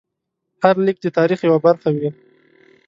[0.63, 2.09] هر لیک د تاریخ یوه برخه وه.